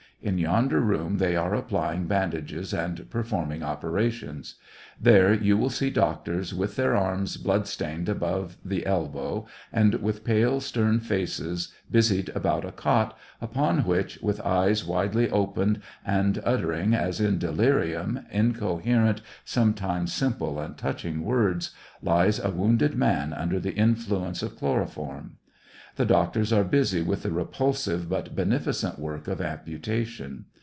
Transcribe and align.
In 0.23 0.37
yonder 0.37 0.81
room 0.81 1.17
they 1.17 1.35
are 1.35 1.55
applying 1.55 2.05
bandages 2.05 2.75
and 2.75 3.09
performing 3.09 3.63
operations. 3.63 4.53
There, 5.01 5.33
you 5.33 5.57
will 5.57 5.71
see 5.71 5.89
doctors 5.89 6.53
with 6.53 6.75
their 6.75 6.95
arms 6.95 7.37
blood 7.37 7.65
stained 7.65 8.07
above 8.07 8.55
the 8.63 8.85
elbow, 8.85 9.47
and 9.73 9.95
with 9.95 10.23
pale, 10.23 10.59
stern 10.61 10.99
faces, 10.99 11.73
busied 11.89 12.29
about 12.35 12.65
a 12.65 12.71
cot, 12.71 13.17
upon 13.41 13.79
which, 13.83 14.19
with 14.21 14.39
eyes 14.41 14.85
widely 14.85 15.27
opened, 15.31 15.81
and 16.05 16.39
uttering, 16.45 16.93
as 16.93 17.19
in 17.19 17.39
delirium, 17.39 18.19
inco 18.31 18.79
herent, 18.79 19.21
sometimes 19.43 20.13
simple 20.13 20.59
and 20.59 20.77
touching 20.77 21.23
words, 21.23 21.71
lies 22.03 22.37
a 22.37 22.51
wounded 22.51 22.93
man 22.93 23.33
under 23.33 23.59
the 23.59 23.73
influence 23.73 24.43
of 24.43 24.55
chloro 24.55 24.87
form: 24.87 25.37
The 25.97 26.05
doctors 26.05 26.53
are 26.53 26.63
busy 26.63 27.01
with 27.01 27.23
the 27.23 27.31
repulsive 27.31 28.07
but 28.09 28.33
beneficent 28.33 28.97
work 28.97 29.27
of 29.27 29.41
amputation. 29.41 30.45